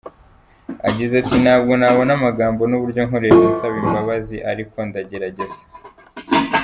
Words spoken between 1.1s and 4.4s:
ati: “Ntabwo nabona amagambo n’uburyo nkoresha nsaba imbabazi